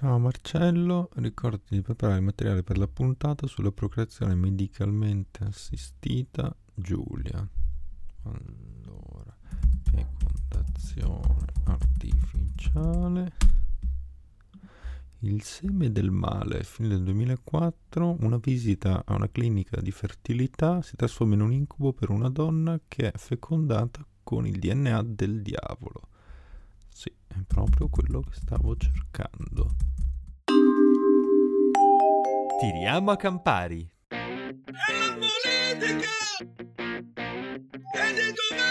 [0.00, 7.44] Ciao Marcello, ricordi di preparare il materiale per la puntata sulla procreazione medicalmente assistita Giulia.
[8.22, 9.36] Allora,
[9.90, 13.32] fecondazione artificiale.
[15.22, 20.94] Il seme del male, fine del 2004, una visita a una clinica di fertilità si
[20.94, 26.02] trasforma in un incubo per una donna che è fecondata con il DNA del diavolo.
[26.98, 29.76] Sì, è proprio quello che stavo cercando.
[32.58, 33.88] Tiriamo a Campari.
[34.08, 36.08] È la politica!
[37.92, 38.67] È il governo!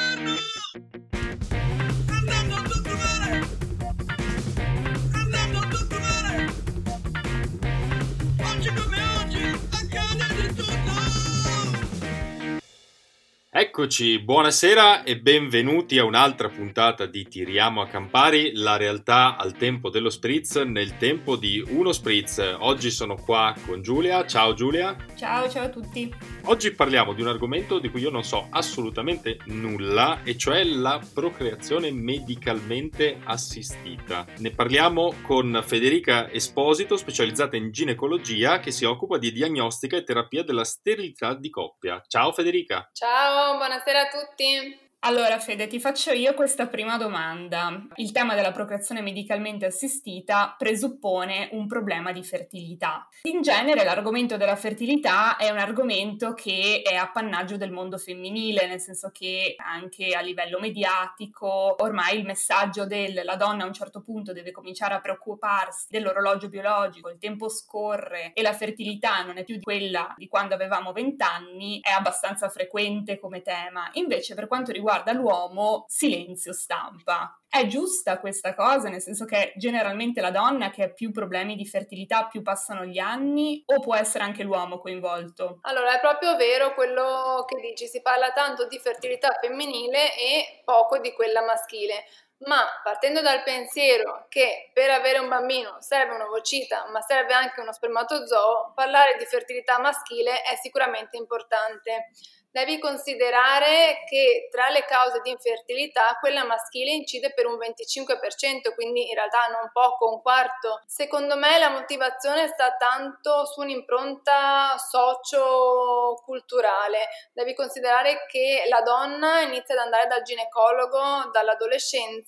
[13.60, 19.90] Eccoci, buonasera e benvenuti a un'altra puntata di Tiriamo a Campari, la realtà al tempo
[19.90, 22.38] dello spritz nel tempo di uno spritz.
[22.60, 24.28] Oggi sono qua con Giulia.
[24.28, 24.96] Ciao Giulia.
[25.16, 26.14] Ciao, ciao a tutti.
[26.44, 31.02] Oggi parliamo di un argomento di cui io non so assolutamente nulla, e cioè la
[31.12, 34.28] procreazione medicalmente assistita.
[34.38, 40.44] Ne parliamo con Federica Esposito, specializzata in ginecologia, che si occupa di diagnostica e terapia
[40.44, 42.04] della sterilità di coppia.
[42.08, 42.88] Ciao Federica.
[42.94, 44.87] Ciao, buonasera a tutti.
[45.02, 47.86] Allora, Fede, ti faccio io questa prima domanda.
[47.96, 53.08] Il tema della procreazione medicalmente assistita presuppone un problema di fertilità.
[53.24, 58.80] In genere l'argomento della fertilità è un argomento che è appannaggio del mondo femminile, nel
[58.80, 64.34] senso che anche a livello mediatico ormai il messaggio della donna a un certo punto
[64.34, 69.60] deve cominciare a preoccuparsi dell'orologio biologico, il tempo scorre e la fertilità non è più
[69.62, 73.90] quella di quando avevamo vent'anni, è abbastanza frequente come tema.
[73.94, 77.38] Invece per quanto riguarda riguarda l'uomo, silenzio stampa.
[77.50, 81.66] È giusta questa cosa, nel senso che generalmente la donna che ha più problemi di
[81.66, 85.60] fertilità più passano gli anni o può essere anche l'uomo coinvolto?
[85.62, 91.00] Allora, è proprio vero quello che dici, si parla tanto di fertilità femminile e poco
[91.00, 92.06] di quella maschile.
[92.40, 97.74] Ma partendo dal pensiero che per avere un bambino serve un'ovocita, ma serve anche uno
[97.74, 102.12] spermatozoo, parlare di fertilità maschile è sicuramente importante
[102.58, 109.10] devi considerare che tra le cause di infertilità quella maschile incide per un 25%, quindi
[109.10, 110.82] in realtà non poco, un quarto.
[110.88, 117.10] Secondo me la motivazione sta tanto su un'impronta socio-culturale.
[117.32, 122.27] Devi considerare che la donna inizia ad andare dal ginecologo dall'adolescenza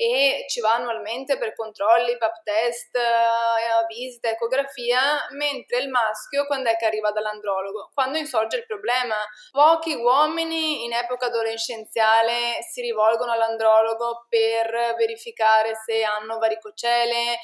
[0.00, 6.70] e ci va annualmente per controlli, pap test, eh, visita, ecografia, mentre il maschio quando
[6.70, 7.90] è che arriva dall'andrologo?
[7.92, 9.16] Quando insorge il problema.
[9.50, 17.38] Pochi uomini in epoca adolescenziale si rivolgono all'andrologo per verificare se hanno varicocele, eh,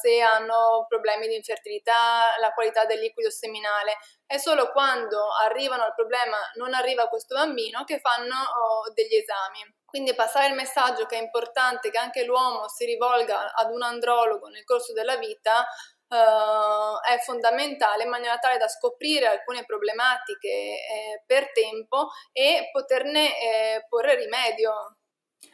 [0.00, 3.98] se hanno problemi di infertilità, la qualità del liquido seminale.
[4.24, 9.83] È solo quando arrivano al problema, non arriva questo bambino, che fanno oh, degli esami.
[9.94, 14.48] Quindi passare il messaggio che è importante che anche l'uomo si rivolga ad un andrologo
[14.48, 15.64] nel corso della vita
[16.06, 23.40] Uh, è fondamentale in maniera tale da scoprire alcune problematiche eh, per tempo e poterne
[23.40, 24.98] eh, porre rimedio.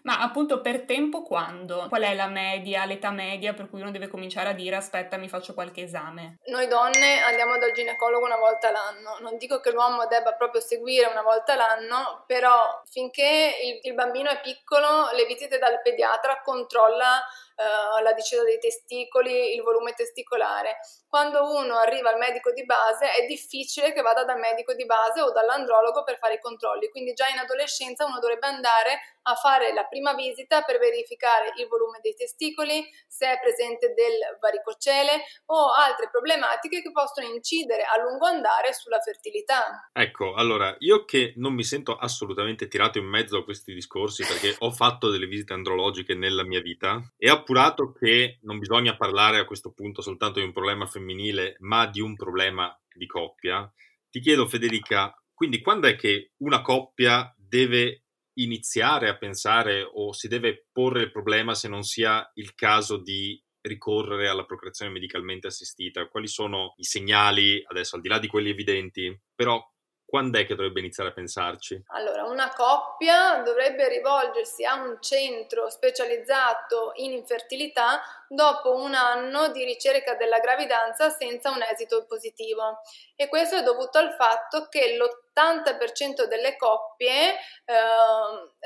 [0.02, 1.86] Ma appunto per tempo quando?
[1.88, 5.28] Qual è la media, l'età media per cui uno deve cominciare a dire aspetta mi
[5.28, 6.38] faccio qualche esame?
[6.46, 11.06] Noi donne andiamo dal ginecologo una volta l'anno, non dico che l'uomo debba proprio seguire
[11.06, 17.22] una volta l'anno, però finché il, il bambino è piccolo le visite dal pediatra controlla
[17.60, 20.78] uh, la discesa dei testicoli, il volume testicolare.
[21.06, 25.20] Quando uno arriva al medico di base è difficile che vada dal medico di base
[25.20, 29.72] o dall'andrologo per fare i controlli, quindi già in adolescenza uno dovrebbe andare a fare
[29.74, 35.72] la prima visita per verificare il volume dei testicoli, se è presente del varicocele o
[35.72, 39.90] altre problematiche che possono incidere a lungo andare sulla fertilità.
[39.92, 44.54] Ecco, allora, io che non mi sento assolutamente tirato in mezzo a questi discorsi perché
[44.60, 49.44] ho fatto delle visite andrologiche nella mia vita e appurato che non bisogna parlare a
[49.44, 53.70] questo punto soltanto di un problema femminile, ma di un problema di coppia,
[54.08, 58.04] ti chiedo Federica, quindi quando è che una coppia deve
[58.34, 63.42] iniziare a pensare o si deve porre il problema se non sia il caso di
[63.62, 66.06] ricorrere alla procreazione medicalmente assistita?
[66.06, 69.60] Quali sono i segnali, adesso al di là di quelli evidenti, però
[70.10, 71.80] quando è che dovrebbe iniziare a pensarci?
[71.90, 79.64] Allora, una coppia dovrebbe rivolgersi a un centro specializzato in infertilità dopo un anno di
[79.64, 82.80] ricerca della gravidanza senza un esito positivo.
[83.14, 87.74] E questo è dovuto al fatto che l'80% delle coppie eh,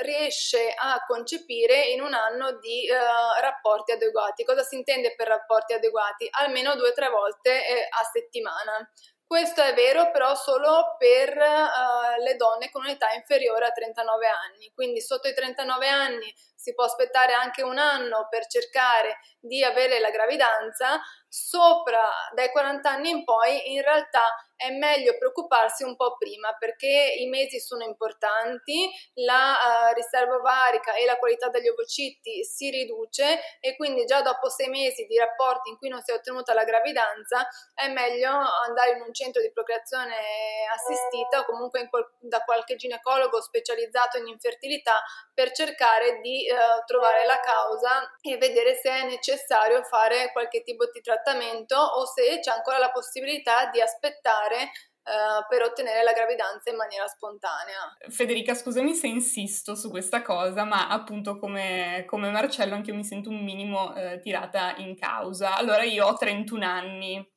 [0.02, 2.96] riesce a concepire in un anno di eh,
[3.42, 4.44] rapporti adeguati.
[4.44, 6.26] Cosa si intende per rapporti adeguati?
[6.40, 8.90] Almeno due o tre volte eh, a settimana.
[9.34, 14.70] Questo è vero però solo per uh, le donne con un'età inferiore a 39 anni,
[14.72, 16.32] quindi sotto i 39 anni
[16.64, 22.00] si può aspettare anche un anno per cercare di avere la gravidanza, sopra
[22.32, 24.24] dai 40 anni in poi in realtà
[24.56, 30.94] è meglio preoccuparsi un po' prima perché i mesi sono importanti, la uh, riserva ovarica
[30.94, 35.70] e la qualità degli ovociti si riduce e quindi già dopo sei mesi di rapporti
[35.70, 39.52] in cui non si è ottenuta la gravidanza è meglio andare in un centro di
[39.52, 40.14] procreazione
[40.72, 45.02] assistita o comunque qual- da qualche ginecologo specializzato in infertilità
[45.34, 50.88] per cercare di uh, trovare la causa e vedere se è necessario fare qualche tipo
[50.90, 54.70] di trattamento o se c'è ancora la possibilità di aspettare
[55.04, 57.94] Uh, per ottenere la gravidanza in maniera spontanea.
[58.08, 63.04] Federica, scusami se insisto su questa cosa, ma appunto come, come Marcello anche io mi
[63.04, 65.56] sento un minimo uh, tirata in causa.
[65.56, 67.33] Allora io ho 31 anni,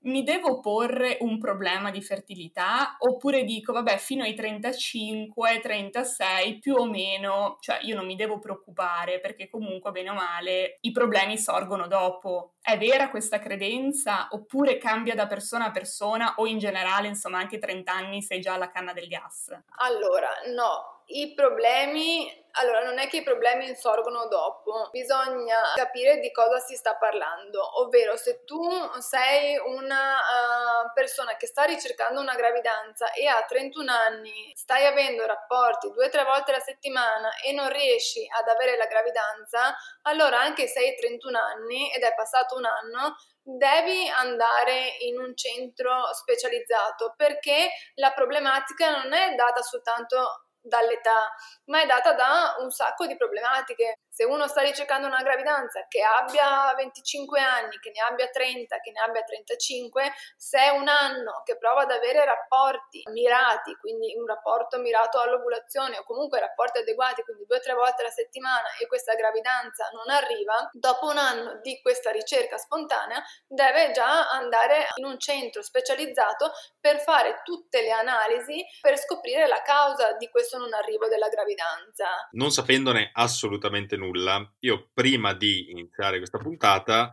[0.00, 6.74] mi devo porre un problema di fertilità oppure dico vabbè fino ai 35, 36 più
[6.74, 11.36] o meno, cioè io non mi devo preoccupare perché comunque bene o male i problemi
[11.36, 12.54] sorgono dopo.
[12.60, 17.58] È vera questa credenza oppure cambia da persona a persona o in generale insomma anche
[17.58, 19.48] 30 anni sei già alla canna del gas?
[19.78, 26.32] Allora no, i problemi allora, non è che i problemi insorgono dopo, bisogna capire di
[26.32, 28.60] cosa si sta parlando, ovvero se tu
[28.98, 35.24] sei una uh, persona che sta ricercando una gravidanza e a 31 anni stai avendo
[35.24, 40.40] rapporti due o tre volte alla settimana e non riesci ad avere la gravidanza, allora
[40.40, 46.12] anche se hai 31 anni ed è passato un anno, devi andare in un centro
[46.12, 51.32] specializzato perché la problematica non è data soltanto dall'età,
[51.66, 54.00] ma è data da un sacco di problematiche.
[54.18, 58.90] Se uno sta ricercando una gravidanza che abbia 25 anni, che ne abbia 30, che
[58.90, 64.26] ne abbia 35, se è un anno che prova ad avere rapporti mirati, quindi un
[64.26, 68.88] rapporto mirato all'ovulazione o comunque rapporti adeguati, quindi due o tre volte alla settimana e
[68.88, 75.04] questa gravidanza non arriva, dopo un anno di questa ricerca spontanea deve già andare in
[75.04, 76.50] un centro specializzato
[76.80, 82.26] per fare tutte le analisi per scoprire la causa di questo non arrivo della gravidanza.
[82.32, 87.12] Non sapendone assolutamente nulla, nulla, io prima di iniziare questa puntata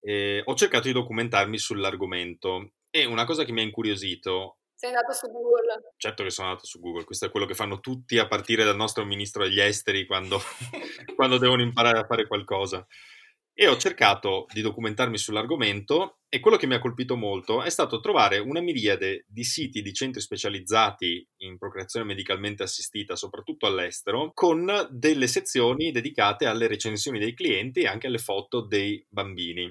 [0.00, 5.12] eh, ho cercato di documentarmi sull'argomento e una cosa che mi ha incuriosito sei andato
[5.12, 5.92] su Google?
[5.98, 8.76] Certo che sono andato su Google, questo è quello che fanno tutti a partire dal
[8.76, 10.40] nostro ministro degli esteri quando,
[11.14, 12.86] quando devono imparare a fare qualcosa
[13.60, 18.00] e ho cercato di documentarmi sull'argomento e quello che mi ha colpito molto è stato
[18.00, 24.88] trovare una miriade di siti di centri specializzati in procreazione medicalmente assistita, soprattutto all'estero, con
[24.88, 29.70] delle sezioni dedicate alle recensioni dei clienti e anche alle foto dei bambini.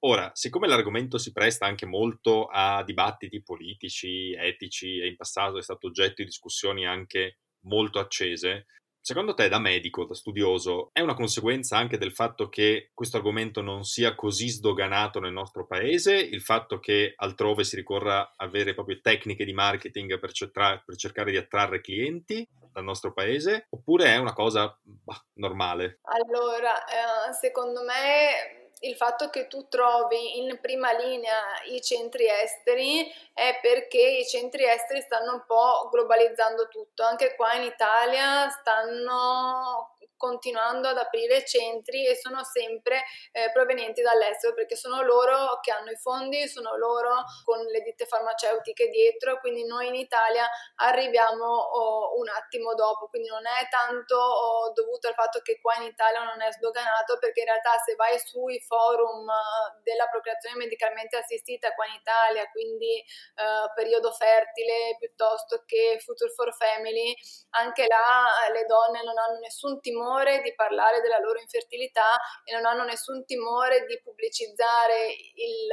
[0.00, 5.62] Ora, siccome l'argomento si presta anche molto a dibattiti politici, etici e in passato è
[5.62, 8.66] stato oggetto di discussioni anche molto accese,
[9.02, 13.62] Secondo te, da medico, da studioso, è una conseguenza anche del fatto che questo argomento
[13.62, 18.70] non sia così sdoganato nel nostro paese, il fatto che altrove si ricorra a vere
[18.70, 23.66] e proprie tecniche di marketing per, cercare, per cercare di attrarre clienti dal nostro paese,
[23.70, 26.00] oppure è una cosa bah, normale?
[26.02, 33.06] Allora, eh, secondo me il fatto che tu trovi in prima linea i centri esteri
[33.34, 37.02] è perché i centri esteri stanno un po' globalizzando tutto.
[37.02, 44.52] Anche qua in Italia stanno continuando ad aprire centri e sono sempre eh, provenienti dall'estero
[44.52, 49.64] perché sono loro che hanno i fondi, sono loro con le ditte farmaceutiche dietro, quindi
[49.64, 50.46] noi in Italia
[50.76, 55.76] arriviamo oh, un attimo dopo, quindi non è tanto oh, dovuto al fatto che qua
[55.76, 60.56] in Italia non è sdoganato perché in realtà se vai sui forum eh, della procreazione
[60.56, 67.16] medicalmente assistita qua in Italia, quindi eh, periodo fertile piuttosto che Future for Family,
[67.56, 72.18] anche là eh, le donne non hanno nessun timore timore di parlare della loro infertilità
[72.44, 75.68] e non hanno nessun timore di pubblicizzare il,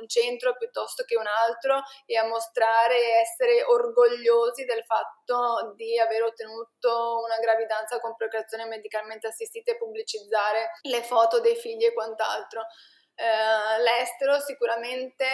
[0.00, 6.22] un centro piuttosto che un altro e a mostrare essere orgogliosi del fatto di aver
[6.22, 12.66] ottenuto una gravidanza con procreazione medicalmente assistita e pubblicizzare le foto dei figli e quant'altro.
[13.16, 15.24] Eh, l'estero sicuramente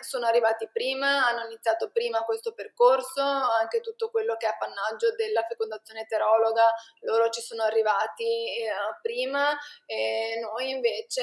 [0.00, 5.44] sono arrivati prima, hanno iniziato prima questo percorso, anche tutto quello che è appannaggio della
[5.44, 6.64] fecondazione eterologa,
[7.02, 11.22] loro ci sono arrivati eh, prima e noi invece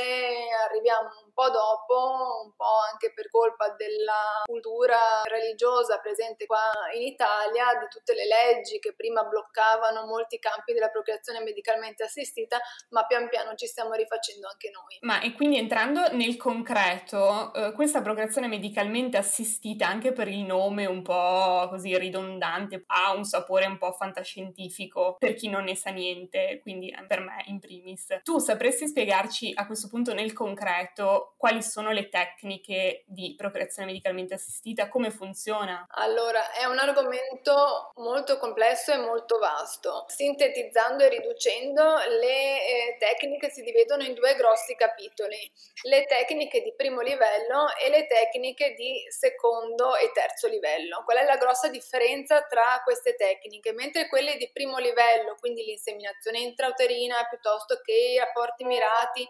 [0.66, 6.64] arriviamo un po' dopo, un po' anche per colpa della cultura religiosa presente qua
[6.94, 12.58] in Italia, di tutte le leggi che prima bloccavano molti campi della procreazione medicalmente assistita,
[12.90, 14.98] ma pian piano ci stiamo rifacendo anche noi.
[15.02, 20.86] Ma e quindi entrando nel concreto, eh, questa procreazione medicalmente assistita, anche per il nome
[20.86, 25.92] un po' così ridondante, ha un sapore un po' fantascientifico per chi non ne sa
[25.92, 28.20] niente, quindi eh, per me in primis.
[28.24, 34.34] Tu sapresti spiegarci a questo punto nel concreto quali sono le tecniche di procreazione medicalmente
[34.34, 35.86] assistita, come funziona?
[35.92, 40.06] Allora, è un argomento molto complesso e molto vasto.
[40.08, 41.84] Sintetizzando e riducendo,
[42.20, 45.52] le eh, tecniche si dividono in due grossi capitoli.
[45.84, 51.04] Le tecniche di primo livello e le tecniche di secondo e terzo livello.
[51.06, 53.72] Qual è la grossa differenza tra queste tecniche?
[53.72, 59.28] Mentre quelle di primo livello, quindi l'inseminazione intrauterina piuttosto che i rapporti mirati, eh,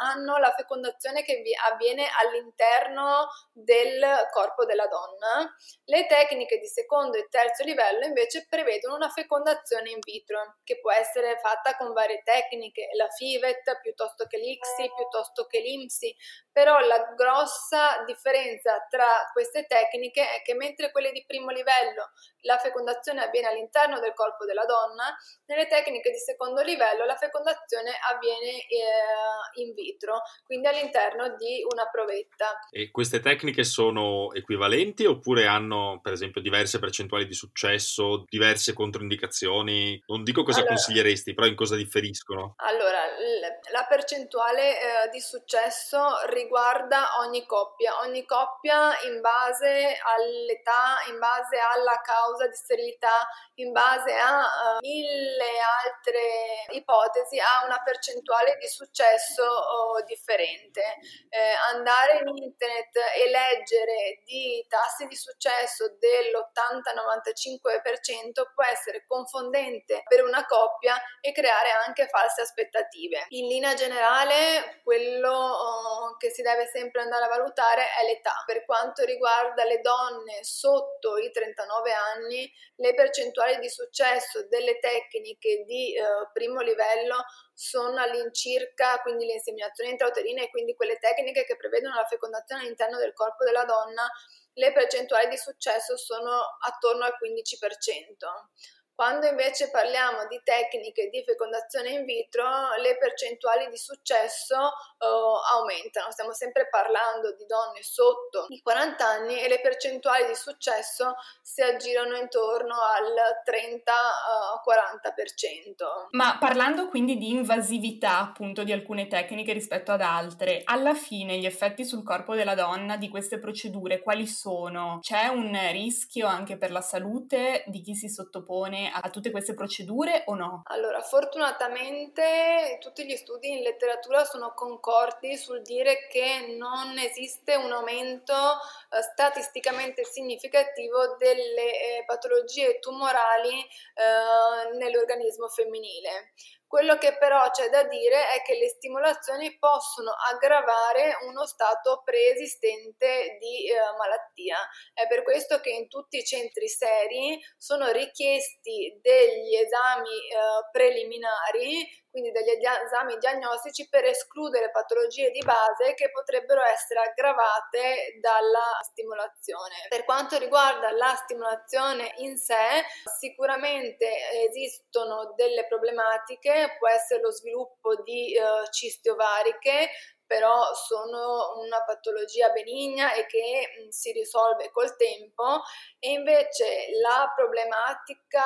[0.00, 7.28] hanno la fecondazione che avviene all'interno del corpo della donna, le tecniche di secondo e
[7.30, 12.88] terzo livello invece prevedono una fecondazione in vitro che può essere fatta con varie tecniche,
[12.96, 16.14] la FIVET piuttosto che l'ICSI, piuttosto che l'IMSI,
[16.52, 22.10] però la grossa differenza tra queste tecniche è che mentre quelle di primo livello
[22.42, 25.14] la fecondazione avviene all'interno del corpo della donna,
[25.46, 31.88] nelle tecniche di secondo livello la fecondazione avviene eh, in vitro, quindi all'interno di una
[31.90, 32.58] provetta.
[32.70, 40.02] E queste tecniche sono equivalenti oppure hanno per esempio diverse percentuali di successo, diverse controindicazioni?
[40.06, 42.54] Non dico cosa Allora- consiglieresti, però in cosa differiscono?
[42.56, 51.02] Allora, l- la percentuale eh, di successo riguarda ogni coppia, ogni coppia in base all'età,
[51.10, 57.80] in base alla causa di sterilità, in base a eh, mille altre ipotesi, ha una
[57.82, 60.82] percentuale di successo oh, differente.
[61.28, 70.24] Eh, andare in internet e leggere di tassi di successo dell'80-95% può essere confondente per
[70.24, 73.26] una coppia e creare anche false aspettative.
[73.30, 78.42] In linea generale, quello oh, che si deve sempre andare a valutare è l'età.
[78.46, 85.64] Per quanto riguarda le donne sotto i 39 anni, le percentuali di successo delle tecniche
[85.64, 87.24] di eh, primo livello
[87.54, 93.12] sono all'incirca, quindi l'inseminazione intrauterina e quindi quelle tecniche che prevedono la fecondazione all'interno del
[93.12, 94.08] corpo della donna,
[94.54, 98.79] le percentuali di successo sono attorno al 15%.
[99.00, 102.44] Quando invece parliamo di tecniche di fecondazione in vitro,
[102.82, 104.56] le percentuali di successo
[105.00, 105.08] eh,
[105.56, 106.10] aumentano.
[106.10, 111.62] Stiamo sempre parlando di donne sotto i 40 anni e le percentuali di successo si
[111.62, 116.08] aggirano intorno al 30-40%.
[116.10, 121.46] Ma parlando quindi di invasività appunto di alcune tecniche rispetto ad altre, alla fine gli
[121.46, 124.98] effetti sul corpo della donna di queste procedure quali sono?
[125.00, 130.24] C'è un rischio anche per la salute di chi si sottopone a tutte queste procedure
[130.26, 130.62] o no?
[130.64, 137.72] Allora, fortunatamente tutti gli studi in letteratura sono concordi sul dire che non esiste un
[137.72, 146.32] aumento eh, statisticamente significativo delle eh, patologie tumorali eh, nell'organismo femminile.
[146.70, 153.38] Quello che però c'è da dire è che le stimolazioni possono aggravare uno stato preesistente
[153.40, 154.56] di eh, malattia.
[154.94, 161.88] È per questo che in tutti i centri seri sono richiesti degli esami eh, preliminari
[162.10, 169.86] quindi degli esami diagnostici per escludere patologie di base che potrebbero essere aggravate dalla stimolazione.
[169.88, 172.84] Per quanto riguarda la stimolazione in sé,
[173.18, 174.08] sicuramente
[174.48, 179.90] esistono delle problematiche, può essere lo sviluppo di eh, cisti ovariche,
[180.30, 185.62] però sono una patologia benigna e che mh, si risolve col tempo
[185.98, 188.44] e invece la problematica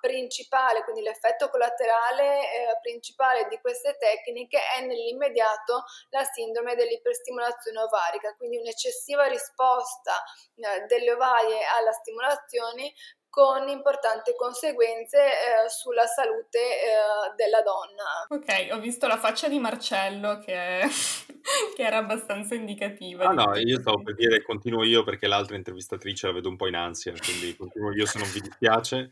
[0.00, 8.34] principale, quindi l'effetto collaterale eh, principale di queste tecniche è nell'immediato la sindrome dell'iperstimolazione ovarica,
[8.34, 10.20] quindi un'eccessiva risposta
[10.56, 12.92] eh, delle ovarie alla stimolazione
[13.34, 18.26] con importanti conseguenze eh, sulla salute eh, della donna.
[18.28, 20.82] Ok, ho visto la faccia di Marcello che,
[21.74, 23.24] che era abbastanza indicativa.
[23.24, 26.68] Ah no, io stavo per dire continuo io perché l'altra intervistatrice la vedo un po'
[26.68, 29.10] in ansia, quindi continuo io se non vi dispiace.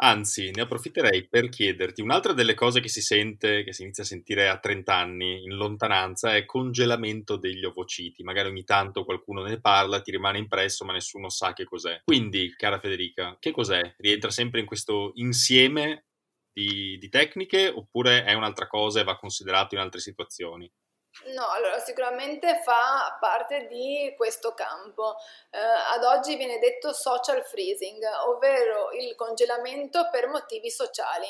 [0.00, 4.06] Anzi, ne approfitterei per chiederti un'altra delle cose che si sente, che si inizia a
[4.06, 8.22] sentire a 30 anni in lontananza, è congelamento degli ovociti.
[8.22, 12.00] Magari ogni tanto qualcuno ne parla, ti rimane impresso, ma nessuno sa che cos'è.
[12.04, 13.94] Quindi, cara Federica, che cos'è?
[13.98, 16.04] Rientra sempre in questo insieme
[16.52, 20.70] di, di tecniche oppure è un'altra cosa e va considerato in altre situazioni?
[21.26, 25.16] No, allora sicuramente fa parte di questo campo.
[25.50, 31.26] Eh, ad oggi viene detto social freezing, ovvero il congelamento per motivi sociali.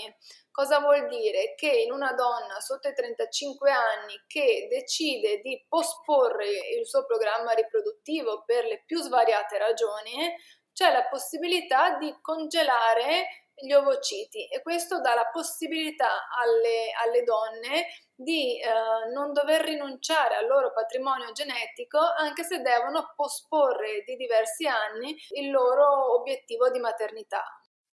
[0.51, 1.55] Cosa vuol dire?
[1.55, 7.53] Che in una donna sotto i 35 anni che decide di posporre il suo programma
[7.53, 10.35] riproduttivo per le più svariate ragioni,
[10.73, 17.87] c'è la possibilità di congelare gli ovociti e questo dà la possibilità alle, alle donne
[18.15, 24.67] di eh, non dover rinunciare al loro patrimonio genetico anche se devono posporre di diversi
[24.67, 27.45] anni il loro obiettivo di maternità.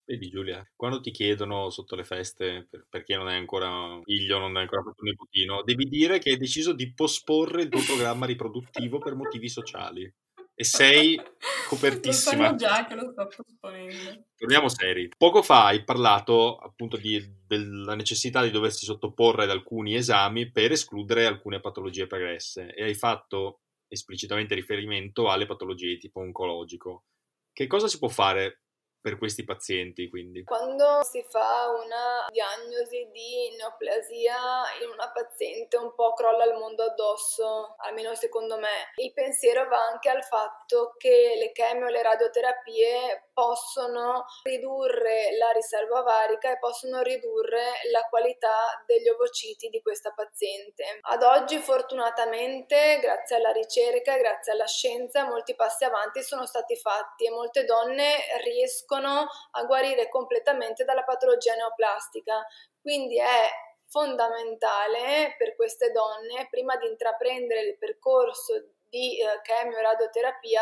[0.04, 4.56] Vedi Giulia, quando ti chiedono sotto le feste, per, perché non hai ancora figlio, non
[4.56, 8.26] hai ancora fatto un nipotino, devi dire che hai deciso di posporre il tuo programma
[8.26, 10.12] riproduttivo per motivi sociali
[10.60, 11.18] e sei
[11.70, 12.50] copertissima.
[12.50, 14.26] Lo già che lo sto posponendo.
[14.36, 15.10] Torniamo seri.
[15.18, 20.74] Poco fa hai parlato appunto di, della necessità di doversi sottoporre ad alcuni esami per
[20.74, 27.06] escludere alcune patologie pregresse e hai fatto esplicitamente riferimento alle patologie di tipo oncologico.
[27.54, 28.64] Che cosa si può fare
[29.02, 30.44] per questi pazienti, quindi?
[30.44, 34.36] Quando si fa una diagnosi di neoplasia
[34.82, 38.92] in una paziente un po' crolla il mondo addosso, almeno secondo me.
[38.96, 45.52] Il pensiero va anche al fatto che le chemio e le radioterapie possono ridurre la
[45.52, 51.00] riserva ovarica e possono ridurre la qualità degli ovociti di questa paziente.
[51.02, 57.26] Ad oggi fortunatamente, grazie alla ricerca grazie alla scienza, molti passi avanti sono stati fatti
[57.26, 62.46] e molte donne riescono riescono a guarire completamente dalla patologia neoplastica.
[62.82, 63.50] Quindi è
[63.88, 68.54] fondamentale per queste donne, prima di intraprendere il percorso
[68.90, 70.62] di eh, chemio radioterapia,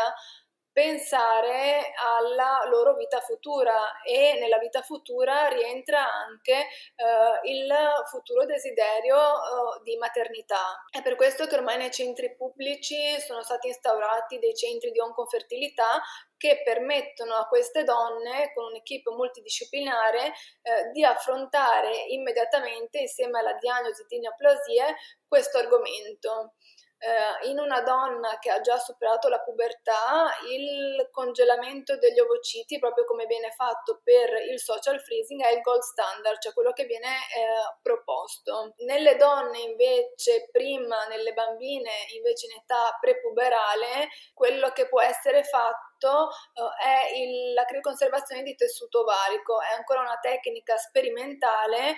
[0.70, 7.68] pensare alla loro vita futura e nella vita futura rientra anche eh, il
[8.08, 10.84] futuro desiderio eh, di maternità.
[10.88, 16.00] È per questo che ormai nei centri pubblici sono stati instaurati dei centri di oncofertilità
[16.38, 24.04] che permettono a queste donne, con un'equipe multidisciplinare, eh, di affrontare immediatamente, insieme alla diagnosi
[24.08, 26.54] di neoplasie, questo argomento
[26.98, 33.04] eh, in una donna che ha già superato la pubertà il congelamento degli ovociti, proprio
[33.04, 37.06] come viene fatto per il social freezing, è il gold standard, cioè quello che viene
[37.08, 38.74] eh, proposto.
[38.78, 46.28] Nelle donne invece, prima, nelle bambine invece in età prepuberale, quello che può essere fatto
[46.28, 51.96] uh, è il, la crioconservazione di tessuto ovarico, è ancora una tecnica sperimentale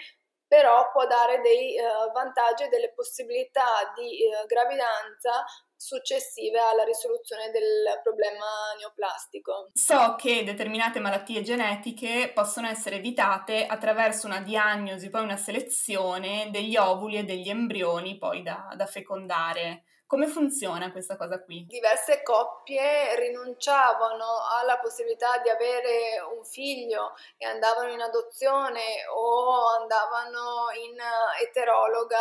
[0.50, 5.44] però può dare dei uh, vantaggi e delle possibilità di uh, gravidanza
[5.76, 9.70] successive alla risoluzione del problema neoplastico.
[9.74, 16.76] So che determinate malattie genetiche possono essere evitate attraverso una diagnosi, poi una selezione degli
[16.76, 19.84] ovuli e degli embrioni poi da, da fecondare.
[20.10, 21.66] Come funziona questa cosa qui?
[21.68, 24.26] Diverse coppie rinunciavano
[24.58, 30.98] alla possibilità di avere un figlio e andavano in adozione o andavano in
[31.40, 32.18] eterologa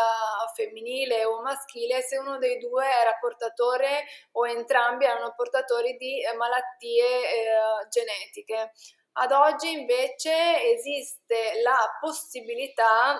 [0.54, 7.06] femminile o maschile se uno dei due era portatore o entrambi erano portatori di malattie
[7.06, 8.72] eh, genetiche.
[9.14, 13.20] Ad oggi invece esiste la possibilità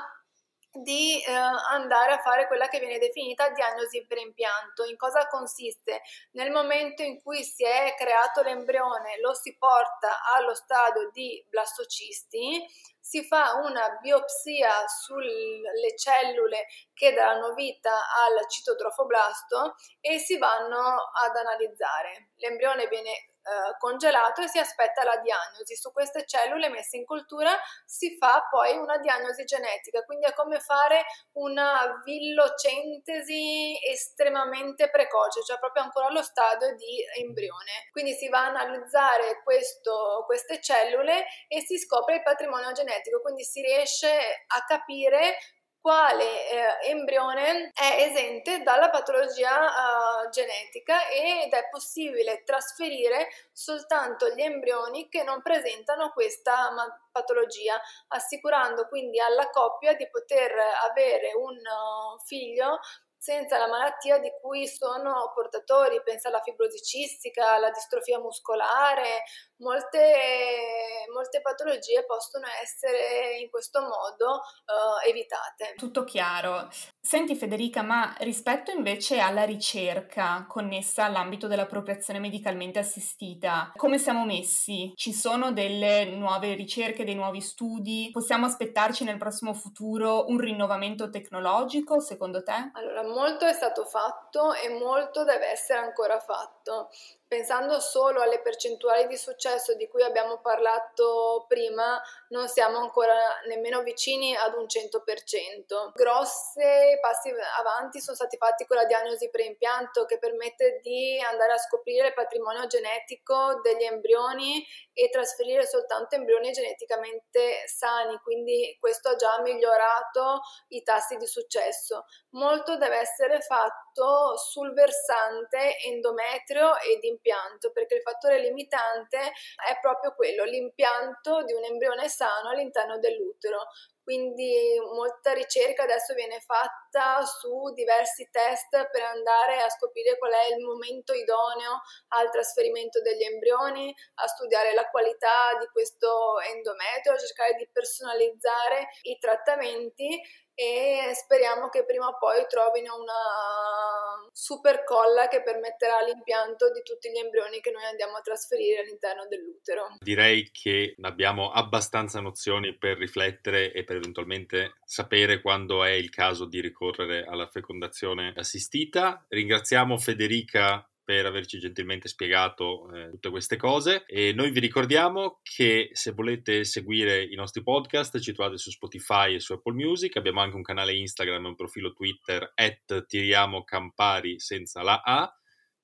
[0.72, 4.86] di eh, andare a fare quella che viene definita diagnosi per impianto.
[4.86, 6.02] In cosa consiste?
[6.32, 12.66] Nel momento in cui si è creato l'embrione, lo si porta allo stadio di blastocisti,
[13.00, 21.36] si fa una biopsia sulle cellule che daranno vita al citotrofoblasto e si vanno ad
[21.36, 22.30] analizzare.
[22.36, 25.76] L'embrione viene eh, congelato e si aspetta la diagnosi.
[25.76, 30.60] Su queste cellule messe in cultura si fa poi una diagnosi genetica, quindi è come
[30.60, 37.90] fare una villocentesi estremamente precoce, cioè proprio ancora allo stadio di embrione.
[37.92, 43.44] Quindi si va a analizzare questo, queste cellule e si scopre il patrimonio genetico, quindi
[43.44, 45.38] si riesce a capire
[45.82, 54.42] quale eh, embrione è esente dalla patologia uh, genetica ed è possibile trasferire soltanto gli
[54.42, 56.70] embrioni che non presentano questa
[57.12, 60.52] patologia, assicurando quindi alla coppia di poter
[60.90, 62.80] avere un uh, figlio
[63.20, 69.24] senza la malattia di cui sono portatori, pensa alla fibrosi cistica, alla distrofia muscolare,
[69.60, 75.74] molte, molte patologie possono essere in questo modo uh, evitate.
[75.78, 76.70] Tutto chiaro.
[77.00, 84.26] Senti Federica, ma rispetto invece alla ricerca connessa all'ambito della procreazione medicalmente assistita, come siamo
[84.26, 84.92] messi?
[84.96, 88.10] Ci sono delle nuove ricerche, dei nuovi studi?
[88.12, 92.72] Possiamo aspettarci nel prossimo futuro un rinnovamento tecnologico, secondo te?
[92.74, 96.90] Allora, molto è stato fatto e molto deve essere ancora fatto.
[97.30, 103.14] Pensando solo alle percentuali di successo di cui abbiamo parlato prima, non siamo ancora
[103.46, 105.92] nemmeno vicini ad un 100%.
[105.94, 106.60] Grossi
[107.00, 112.08] passi avanti sono stati fatti con la diagnosi preimpianto che permette di andare a scoprire
[112.08, 119.40] il patrimonio genetico degli embrioni e trasferire soltanto embrioni geneticamente sani, quindi questo ha già
[119.42, 122.06] migliorato i tassi di successo.
[122.32, 130.16] Molto deve essere fatto sul versante endometrio ed impianto, perché il fattore limitante è proprio
[130.16, 133.68] quello, l'impianto di un embrione sano all'interno dell'utero.
[134.02, 140.52] Quindi molta ricerca adesso viene fatta su diversi test per andare a scoprire qual è
[140.52, 147.18] il momento idoneo al trasferimento degli embrioni, a studiare la qualità di questo endometrio, a
[147.18, 150.20] cercare di personalizzare i trattamenti
[150.60, 157.10] e speriamo che prima o poi trovino una super colla che permetterà l'impianto di tutti
[157.10, 159.96] gli embrioni che noi andiamo a trasferire all'interno dell'utero.
[160.00, 166.44] Direi che abbiamo abbastanza nozioni per riflettere e per eventualmente sapere quando è il caso
[166.44, 169.24] di ricorrere alla fecondazione assistita.
[169.30, 175.90] Ringraziamo Federica per averci gentilmente spiegato eh, tutte queste cose e noi vi ricordiamo che
[175.92, 180.42] se volete seguire i nostri podcast ci trovate su Spotify e su Apple Music, abbiamo
[180.42, 185.36] anche un canale Instagram e un profilo Twitter at tiriamo campari senza la A.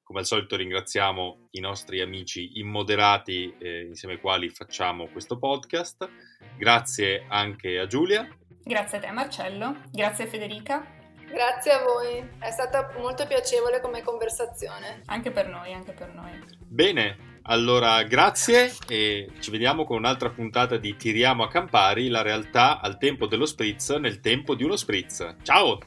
[0.03, 6.07] Come al solito ringraziamo i nostri amici immoderati eh, insieme ai quali facciamo questo podcast.
[6.55, 8.27] Grazie anche a Giulia.
[8.63, 10.94] Grazie a te Marcello, grazie a Federica.
[11.35, 15.01] Grazie a voi, è stata molto piacevole come conversazione.
[15.07, 16.31] Anche per noi, anche per noi.
[16.65, 22.79] Bene, allora grazie e ci vediamo con un'altra puntata di Tiriamo a Campari, la realtà
[22.79, 25.35] al tempo dello spritz nel tempo di uno spritz.
[25.43, 25.77] Ciao!